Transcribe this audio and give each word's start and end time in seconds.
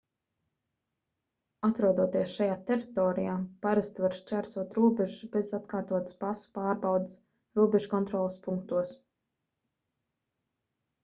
atrodoties 1.67 2.31
šajā 2.39 2.55
teritorijā 2.69 3.35
parasti 3.65 4.05
var 4.05 4.15
šķērsot 4.21 4.73
robežas 4.79 5.29
bez 5.37 5.53
atkārtotas 5.59 6.17
pasu 6.25 6.51
pārbaudes 6.57 7.15
robežkontroles 7.61 8.41
punktos 8.49 8.97